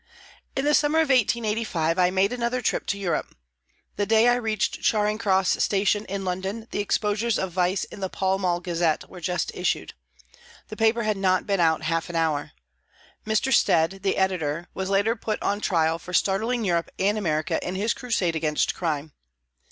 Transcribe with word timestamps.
In 0.55 0.65
the 0.65 0.73
summer 0.73 0.97
of 0.97 1.09
1885 1.09 1.99
I 1.99 2.09
made 2.09 2.33
another 2.33 2.59
trip 2.59 2.87
to 2.87 2.97
Europe. 2.97 3.37
The 3.97 4.07
day 4.07 4.27
I 4.29 4.33
reached 4.33 4.81
Charing 4.81 5.19
Cross 5.19 5.61
station 5.63 6.05
in 6.05 6.25
London 6.25 6.67
the 6.71 6.79
exposures 6.79 7.37
of 7.37 7.51
vice 7.51 7.83
in 7.83 7.99
the 7.99 8.09
Pall 8.09 8.39
Mall 8.39 8.59
Gazette 8.61 9.07
were 9.11 9.21
just 9.21 9.51
issued. 9.53 9.93
The 10.69 10.75
paper 10.75 11.03
had 11.03 11.17
not 11.17 11.45
been 11.45 11.59
out 11.59 11.83
half 11.83 12.09
an 12.09 12.15
hour. 12.15 12.53
Mr. 13.27 13.53
Stead, 13.53 13.99
the 14.01 14.17
editor, 14.17 14.67
was 14.73 14.89
later 14.89 15.15
put 15.15 15.39
on 15.43 15.61
trial 15.61 15.99
for 15.99 16.13
startling 16.13 16.65
Europe 16.65 16.89
and 16.97 17.15
America 17.15 17.59
in 17.63 17.75
his 17.75 17.93
crusade 17.93 18.35
against 18.35 18.73
crime. 18.73 19.11